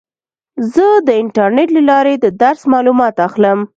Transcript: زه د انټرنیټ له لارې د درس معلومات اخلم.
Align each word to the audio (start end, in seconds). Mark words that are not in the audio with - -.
زه 0.73 0.85
د 1.07 1.09
انټرنیټ 1.21 1.69
له 1.77 1.81
لارې 1.89 2.13
د 2.19 2.25
درس 2.41 2.61
معلومات 2.73 3.15
اخلم. 3.27 3.59